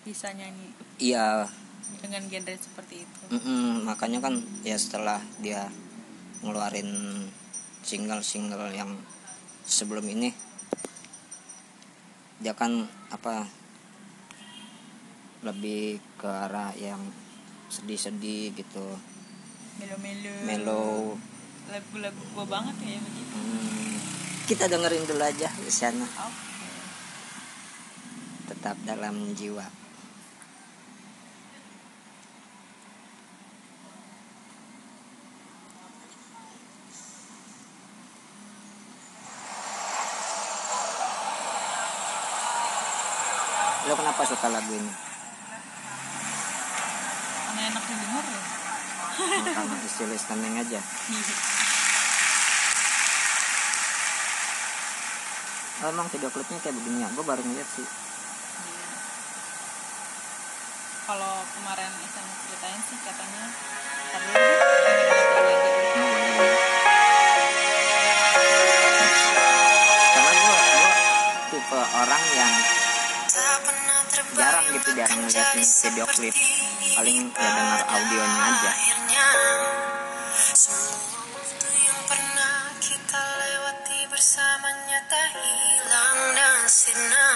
[0.07, 0.71] Bisa nyanyi.
[1.01, 1.47] Iya
[1.99, 3.21] dengan genre seperti itu.
[3.34, 5.69] Mm-mm, makanya kan ya setelah dia
[6.43, 6.89] ngeluarin
[7.84, 8.95] single-single yang
[9.63, 10.32] sebelum ini
[12.43, 13.47] dia kan apa
[15.43, 16.99] lebih ke arah yang
[17.67, 18.88] sedih-sedih gitu.
[19.79, 20.34] Melo-melo.
[20.47, 20.95] Mellow
[21.71, 23.36] lagu-lagu gua banget ya begitu.
[23.39, 23.95] Hmm,
[24.51, 26.03] kita dengerin dulu aja di sana.
[26.03, 26.67] Oke.
[28.51, 29.84] Tetap dalam jiwa
[43.84, 44.93] lo kenapa suka lagu ini
[47.43, 48.41] karena enak didengar ya?
[49.51, 50.79] Karena isi listening aja.
[55.83, 57.12] Oh, emang video klipnya kayak begini ya?
[57.13, 57.83] Gue baru ngeliat sih.
[57.83, 58.88] Iya.
[61.03, 63.43] kalau kemarin Isan ceritain sih katanya
[64.07, 64.31] tadi
[65.93, 66.57] Oh, boleh, boleh.
[70.15, 70.89] karena gue gue
[71.51, 72.53] tipe orang yang
[74.91, 76.35] jarang ngeliatin video klip.
[76.99, 78.71] Paling ya dengar audionya aja.
[84.13, 87.27] Bersamanya tak hilang dan sirna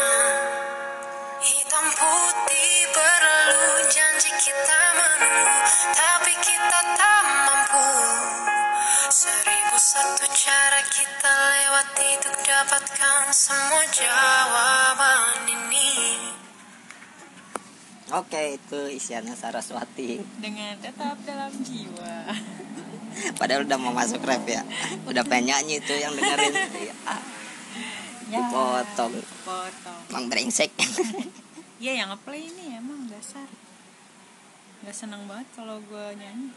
[1.42, 5.58] hitam putih berlalu janji kita menunggu
[5.98, 7.90] tapi kita tak mampu.
[9.10, 16.07] Seribu satu cara kita lewati untuk dapatkan semua jawaban ini
[18.08, 20.24] Oke itu Isyana Saraswati.
[20.40, 22.32] Dengan tetap dalam jiwa.
[23.36, 24.64] Padahal udah mau masuk rap ya.
[25.04, 26.56] Udah pengen nyanyi itu yang dengerin.
[27.04, 27.20] Ah,
[28.32, 29.14] Dipotong.
[29.44, 30.72] potong Emang brengsek.
[31.78, 33.46] Iya yang ngeplay ini emang dasar.
[34.82, 36.50] Gak seneng banget kalau gue nyanyi.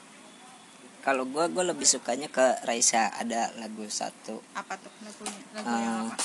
[1.05, 3.13] Kalau gue gue lebih sukanya ke Raisa.
[3.13, 4.41] Ada lagu satu.
[4.57, 5.41] Apa tuh lagunya?
[5.53, 5.77] Lagu Ah.
[5.77, 6.17] yang apa?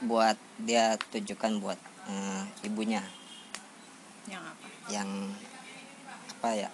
[0.00, 1.76] Buat dia tujukan buat
[2.10, 3.02] eh, ibunya.
[4.26, 4.66] Yang apa?
[4.90, 5.10] Yang
[6.36, 6.70] Apa ya?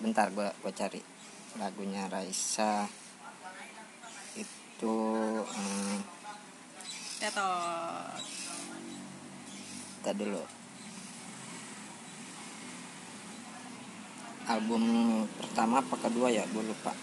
[0.00, 1.00] Bentar gue gue cari
[1.58, 2.86] Lagunya Raisa.
[4.34, 4.94] Itu
[5.42, 5.98] eh,
[7.18, 8.22] Tetot
[9.98, 10.42] Kita dulu.
[14.48, 14.82] Album
[15.36, 16.46] pertama apa kedua ya?
[16.48, 16.96] Gue lupa.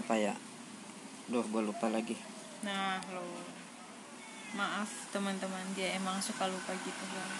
[0.00, 0.34] Apa ya
[1.30, 2.18] duh gue lupa lagi.
[2.66, 3.22] Nah lo.
[4.58, 7.30] Maaf teman-teman dia emang suka lupa gitu kan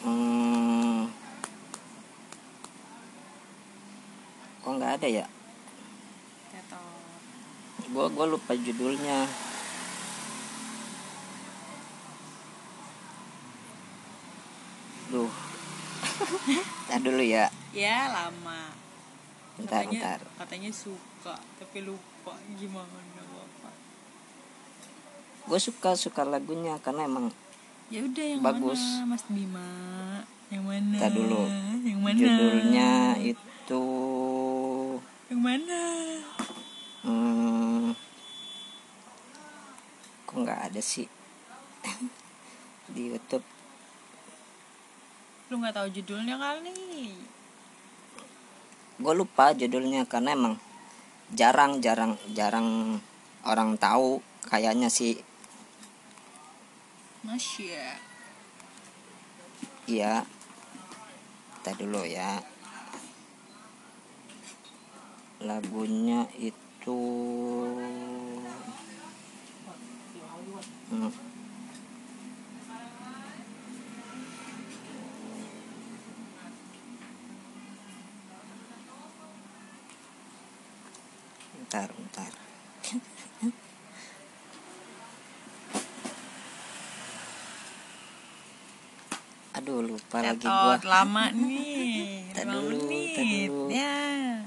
[0.00, 1.06] hmm,
[4.64, 5.26] kok nggak ada ya?
[7.90, 9.26] Gue gue lupa judulnya.
[15.10, 15.26] Duh.
[16.86, 17.50] Ntar dulu ya.
[17.74, 18.70] Ya lama.
[19.58, 22.09] Bentar katanya, bentar katanya suka tapi lupa
[22.60, 23.00] gimana
[23.32, 23.74] bapak?
[25.48, 27.32] Gue suka suka lagunya karena emang
[27.88, 28.78] ya udah yang Bagus.
[28.78, 29.70] mana Mas Bima.
[30.50, 30.96] Yang mana?
[30.98, 31.42] Ntar dulu.
[31.86, 32.18] yang mana?
[32.20, 32.90] Judulnya
[33.22, 33.84] itu
[35.30, 35.82] yang mana?
[37.06, 37.94] hmm,
[40.26, 41.06] kok nggak ada sih?
[42.94, 43.46] Di YouTube.
[45.48, 47.14] Lu nggak tahu judulnya kali?
[49.00, 50.54] Gue lupa judulnya karena emang
[51.34, 53.00] jarang jarang jarang
[53.46, 54.22] orang tahu.
[54.46, 55.20] Kayaknya sih.
[57.22, 58.10] Masya
[59.90, 60.22] iya.
[61.60, 62.40] Kita dulu ya.
[65.42, 67.00] Lagunya itu
[70.90, 71.29] Hmm.
[81.70, 82.34] Bentar bentar.
[89.54, 90.82] Aduh lupa lagi gua.
[90.82, 92.26] lama nih.
[92.34, 93.70] Lima dulu, menit dulu.
[93.70, 94.42] ya.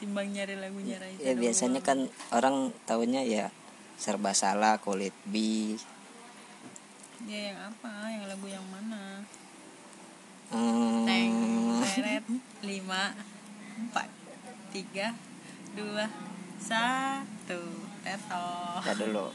[0.00, 2.08] Timbang nyari lagunya Raisa ya biasanya doang.
[2.08, 3.52] kan orang tahunya ya
[4.00, 5.76] serba salah kulit bi
[7.28, 8.16] ya yang apa?
[8.16, 9.28] Yang lagu yang mana?
[10.48, 11.36] Hmm, teng
[11.84, 12.24] teret
[12.64, 13.12] lima
[13.76, 14.08] empat
[14.72, 15.12] tiga
[15.76, 16.29] dua
[16.60, 17.60] satu.
[18.00, 18.48] Teto
[18.80, 19.26] Ntar dulu.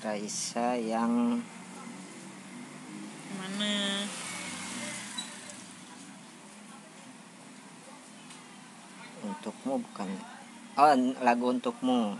[0.00, 1.38] Raisa yang
[3.36, 3.74] mana?
[9.20, 10.08] Untukmu bukan.
[10.80, 12.16] Oh lagu untukmu.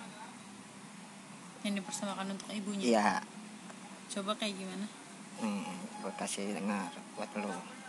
[1.64, 2.84] Yang dipersembahkan untuk ibunya?
[2.94, 3.10] Iya.
[4.12, 4.86] Coba kayak gimana?
[5.40, 5.64] Nih
[6.00, 7.80] gue kasih dengar buat lo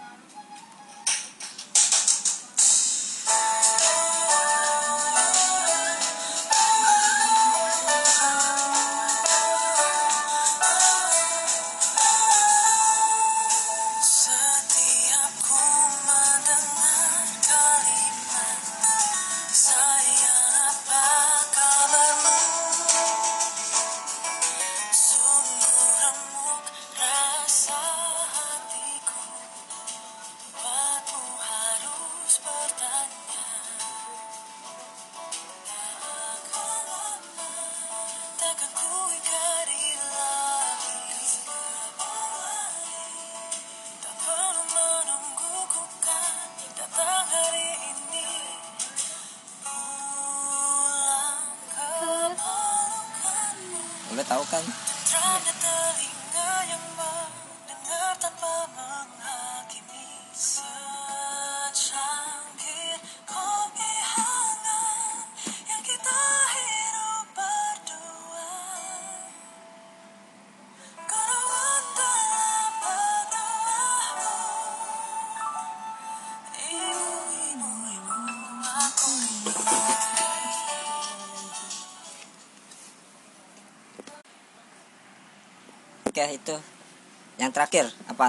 [54.31, 54.63] 脚跟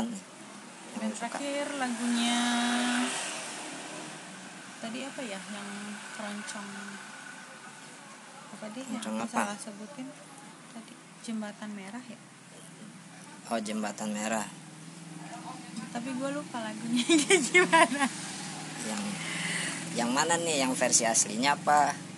[0.01, 0.23] nih
[0.97, 2.41] dan terakhir lagunya
[4.83, 5.39] tadi apa ya?
[5.39, 5.69] Yang
[6.19, 6.69] keroncong
[8.53, 9.37] apa deh yang Keroncong aku apa?
[9.47, 10.07] salah sebutin.
[10.75, 12.19] Tadi jembatan merah ya?
[13.49, 14.47] Oh jembatan merah.
[15.93, 17.05] Tapi gue lupa lagunya.
[17.49, 18.05] Gimana?
[18.85, 19.03] Yang
[19.95, 20.67] yang mana nih?
[20.67, 22.12] Yang versi aslinya apa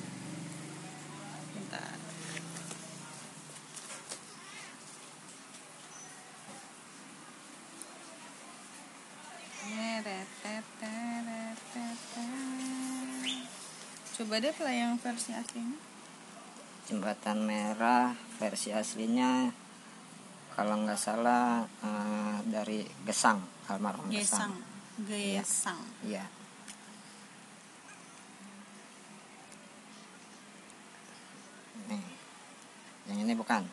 [14.15, 15.79] Coba deh play yang versi aslinya.
[16.85, 19.49] jembatan merah versi aslinya
[20.53, 23.41] kalau nggak salah eh, dari Gesang
[23.73, 24.53] almarhum Gesang.
[25.09, 25.81] Gesang Gesang.
[26.05, 26.25] iya
[31.89, 32.05] nih
[33.09, 33.65] yang ini bukan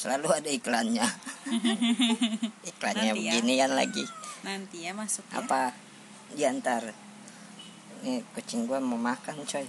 [0.00, 1.04] selalu ada iklannya.
[2.72, 3.32] Iklannya Nanti ya.
[3.36, 4.04] beginian lagi.
[4.40, 5.44] Nanti ya masuk ya.
[5.44, 5.76] Apa
[6.32, 6.96] diantar
[8.00, 9.68] nih kucing gua mau makan coy.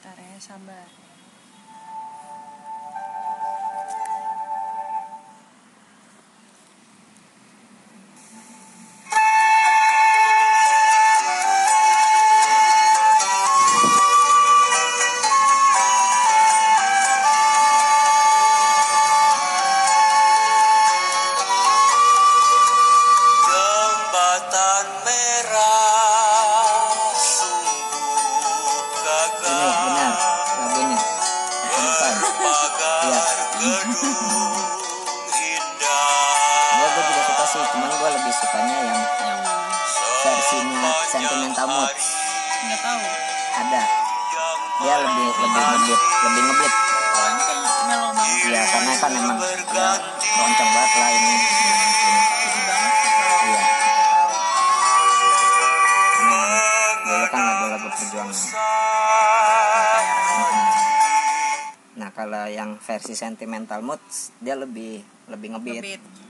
[0.00, 0.99] Ntar ya sabar
[37.50, 39.66] sih cuman gua lebih sukanya yang yang mana
[40.22, 41.90] versinya sentimental mood.
[42.62, 43.02] Nggak tahu.
[43.50, 43.82] Ada.
[44.80, 46.72] Dia lebih lebih ngebit lebih ngebit.
[48.40, 51.34] Iya karena kan emang udah lonceng banget lah ini.
[53.40, 53.62] Iya.
[56.22, 56.50] Emang
[57.02, 58.38] dulu kan lagu-lagu perjuangan.
[60.38, 60.68] Mm-mm.
[61.98, 63.98] Nah kalau yang versi sentimental mood
[64.38, 65.82] dia lebih lebih ngebit.
[65.82, 66.29] Ngebit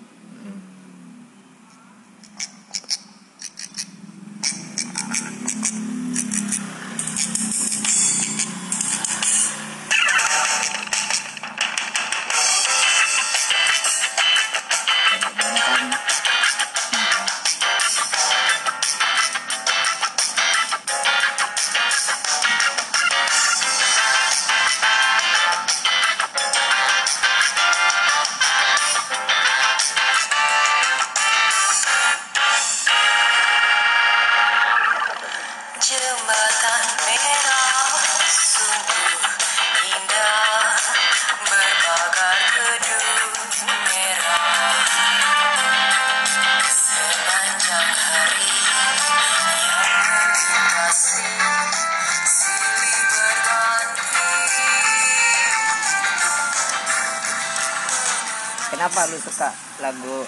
[58.81, 60.25] Kenapa lu suka lagu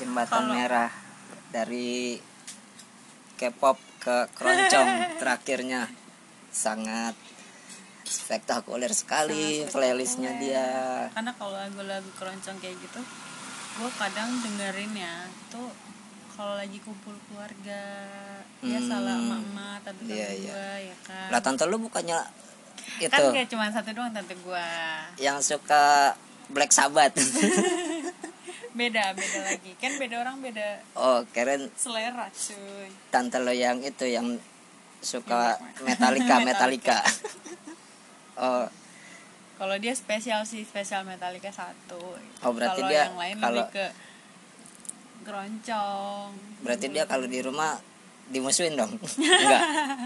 [0.00, 0.88] Jembatan Kalau- Merah
[1.52, 2.16] dari
[3.36, 4.88] K-pop ke keroncong?
[5.20, 5.84] Terakhirnya
[6.48, 7.12] sangat
[8.08, 10.68] spektakuler sekali Sangat playlistnya dia.
[11.12, 13.04] karena kalau lagu-lagu keroncong kayak gitu
[13.76, 15.68] gue kadang dengerin ya tuh
[16.32, 17.84] kalau lagi kumpul keluarga
[18.64, 18.88] ya Hmm.
[18.88, 21.28] salah emak-emak tante tante Iya, gue ya kan.
[21.28, 22.16] Lah tante lu bukannya
[22.96, 24.66] itu kan gak cuma satu doang tante gue
[25.20, 26.16] yang suka
[26.48, 27.14] Black Sabbath.
[28.70, 34.06] beda beda lagi kan beda orang beda oh, keren selera cuy tante lo yang itu
[34.06, 34.38] yang
[35.00, 36.94] suka Metallica, Metallica.
[36.94, 36.98] Metallica.
[38.36, 38.66] oh,
[39.56, 41.98] kalau dia spesial sih spesial Metallica satu
[42.40, 43.86] Oh, berarti kalau dia yang lain kalau- lebih ke
[45.24, 46.28] keroncong
[46.60, 47.76] berarti dia kalau di rumah
[48.28, 48.92] dimusuhin dong.
[49.16, 49.62] enggak,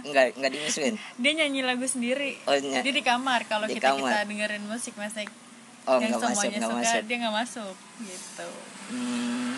[0.07, 0.95] enggak, enggak dimusuhin.
[1.19, 4.09] dia nyanyi lagu sendiri Oh, ny- dia di kamar kalau di kita kamar.
[4.09, 5.27] kita dengerin musik musik
[5.85, 7.03] oh yang enggak masuk, suka masuk.
[7.05, 8.49] dia nggak masuk gitu
[8.93, 9.57] Hmm,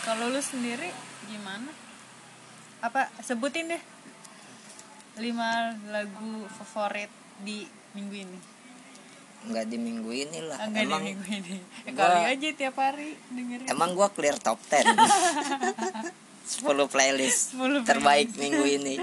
[0.00, 0.88] kalau lu sendiri
[1.26, 1.68] gimana
[2.80, 3.82] apa sebutin deh
[5.14, 5.50] lima
[5.86, 8.38] lagu favorit di minggu ini
[9.42, 10.56] enggak di minggu ini lah.
[10.56, 11.56] Ah, enggak emang di minggu ini
[11.86, 14.88] ya, gua- kali aja tiap hari dengerin emang gua clear top 10.
[14.88, 18.96] 10 playlist 10 terbaik minggu ini.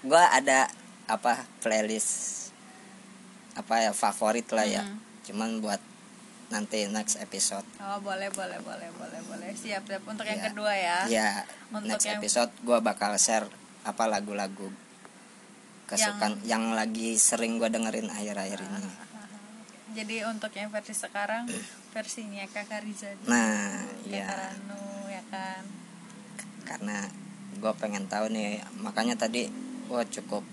[0.00, 0.68] Gua ada
[1.06, 2.36] apa playlist
[3.54, 4.82] apa ya favorit lah ya.
[4.84, 5.07] Hmm.
[5.28, 5.78] Cuman buat
[6.48, 7.64] nanti next episode.
[7.78, 9.52] oh boleh boleh boleh boleh boleh.
[9.52, 10.02] Siap siap.
[10.02, 10.46] Untuk yang Iya.
[10.48, 10.98] kedua ya.
[11.06, 11.30] Ya,
[11.68, 13.44] Untuk next yang- episode gua bakal share
[13.82, 14.72] apa lagu-lagu
[15.84, 18.80] kesukaan yang, lagi sering gua dengerin akhir-akhir ini.
[19.88, 21.48] jadi untuk yang versi sekarang
[21.90, 25.62] versinya kakak Riza Nah, kakak ya Ranu ya kan?
[26.62, 27.08] Karena
[27.54, 29.48] gue pengen tahu nih makanya tadi
[29.84, 30.44] gue cukup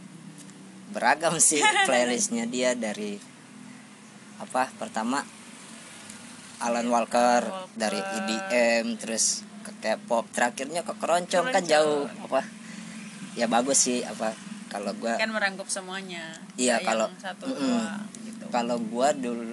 [0.89, 3.19] beragam sih playlistnya dia dari
[4.38, 4.68] apa?
[4.76, 5.24] Pertama
[6.60, 7.76] Alan Walker, Walker.
[7.76, 12.42] dari EDM terus ke K-pop terakhirnya ke keroncong kan jauh apa?
[13.36, 14.32] Ya bagus sih apa
[14.72, 16.36] kalau gue kan merangkup semuanya.
[16.56, 18.44] Iya, kalau- satu dua gitu.
[18.52, 19.52] Kalau gue dulu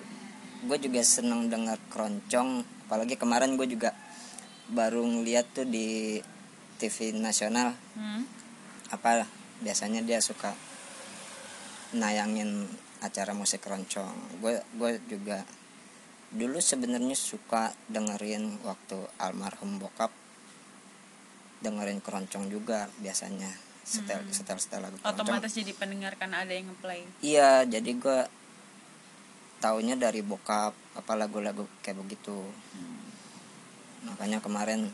[0.62, 3.90] gue juga seneng dengar keroncong apalagi kemarin gue juga
[4.70, 6.22] baru ngeliat tuh di
[6.78, 7.74] TV nasional.
[7.98, 8.24] Hmm?
[8.92, 9.24] apa
[9.64, 10.52] biasanya dia suka
[11.96, 12.68] nayangin
[13.02, 14.38] acara musik keroncong.
[14.38, 15.42] Gue gue juga
[16.32, 20.08] dulu sebenarnya suka dengerin waktu almarhum bokap
[21.60, 25.18] dengerin keroncong juga biasanya setel setel setel lagu keroncong.
[25.18, 27.04] Otomatis jadi pendengar kan ada yang ngeplay.
[27.20, 28.20] Iya jadi gue
[29.60, 32.38] taunya dari bokap apa lagu-lagu kayak begitu.
[34.02, 34.90] Makanya kemarin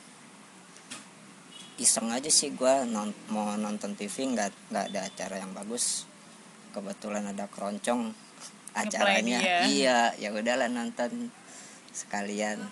[1.78, 6.04] iseng aja sih gua non mau nonton TV nggak nggak ada acara yang bagus
[6.70, 8.12] kebetulan ada keroncong
[8.76, 9.38] acaranya.
[9.40, 9.58] dia.
[9.66, 11.32] iya ya udahlah nonton
[11.90, 12.62] sekalian.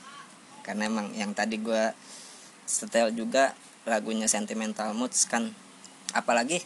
[0.62, 1.94] Karena emang yang tadi gua
[2.66, 3.54] setel juga
[3.86, 5.50] lagunya sentimental moods kan.
[6.14, 6.62] Apalagi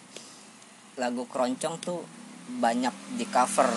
[1.01, 2.05] lagu keroncong tuh
[2.61, 3.71] banyak di cover.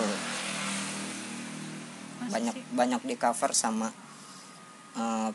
[2.28, 3.92] Banyak banyak di cover sama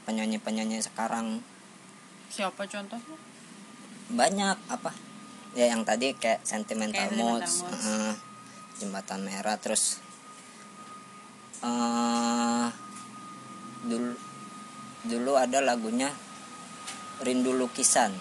[0.05, 1.41] penyanyi penyanyi sekarang.
[2.29, 3.17] Siapa contohnya?
[4.09, 5.08] Banyak apa
[5.53, 8.09] ya yang tadi kayak sentimental Kayak moods, Sentimental Moods.
[8.09, 8.13] eh,
[8.79, 9.97] jembatan merah terus
[11.59, 12.67] eh
[13.83, 14.13] dulu
[15.03, 16.11] dulu ada lagunya
[17.19, 18.11] rindu lukisan.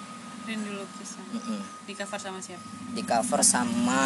[0.47, 1.23] Rindu lukisan.
[1.31, 1.61] Mm-mm.
[1.87, 2.65] di cover sama siapa?
[2.97, 4.03] Di cover sama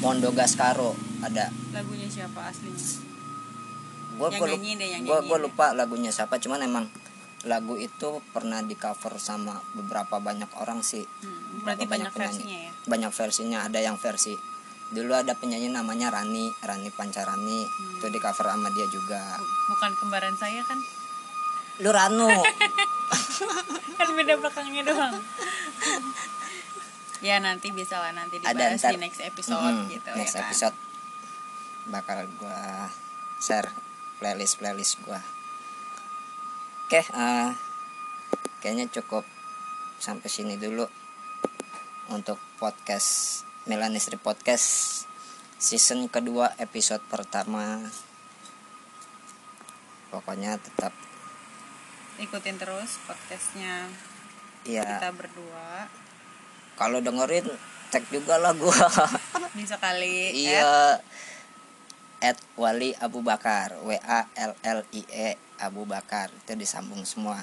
[0.00, 1.50] Mondo Gascaro ada.
[1.74, 3.08] Lagunya siapa aslinya?
[4.20, 5.38] Gue deh.
[5.40, 6.84] lupa lagunya siapa cuman emang
[7.40, 11.04] lagu itu pernah di cover sama beberapa banyak orang sih.
[11.24, 12.36] Hmm, berarti banyak penyanyi.
[12.36, 12.72] versinya ya?
[12.84, 14.34] Banyak versinya ada yang versi.
[14.90, 17.60] Dulu ada penyanyi namanya Rani Rani Pancarani.
[17.64, 17.96] Hmm.
[17.96, 19.20] itu di cover sama dia juga.
[19.38, 20.78] Bu- bukan kembaran saya kan?
[21.80, 22.28] Lu Ranu.
[23.98, 25.16] Kan beda belakangnya doang.
[27.20, 28.92] Ya nanti bisa lah nanti ada dibahas ntar.
[28.92, 30.44] di next episode Mm-mm, gitu next ya kan?
[30.48, 30.76] episode
[31.86, 32.88] bakal gua
[33.36, 33.68] share
[34.16, 35.20] playlist playlist gua
[36.90, 37.50] oke eh,
[38.58, 39.22] kayaknya cukup
[40.02, 40.82] sampai sini dulu
[42.10, 45.06] untuk podcast Melanistri Podcast
[45.54, 47.78] season kedua episode pertama.
[50.10, 50.90] Pokoknya tetap
[52.18, 53.86] ikutin terus podcastnya.
[54.66, 55.86] Ya kita berdua.
[56.74, 57.46] Kalau dengerin
[57.94, 58.90] cek juga lah gua.
[59.54, 60.98] Bisa kali iya.
[62.18, 67.38] at Wali Abu Bakar W A L L I E Abu Bakar itu disambung semua.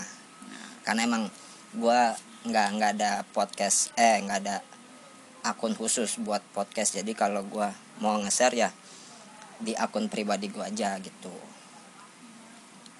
[0.82, 1.24] Karena emang
[1.78, 4.57] gua nggak nggak ada podcast eh nggak ada
[5.45, 6.97] akun khusus buat podcast.
[6.97, 8.70] Jadi kalau gua mau nge-share ya
[9.57, 11.34] di akun pribadi gua aja gitu.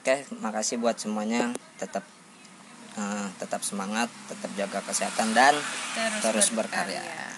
[0.02, 1.54] Oke makasih buat semuanya.
[1.82, 2.06] Tetap
[2.98, 5.54] eh, tetap semangat tetap jaga kesehatan dan
[6.22, 7.37] terus berkarya.